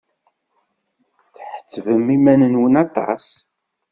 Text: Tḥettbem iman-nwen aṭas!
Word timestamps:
Tḥettbem 1.35 2.05
iman-nwen 2.15 2.73
aṭas! 2.83 3.27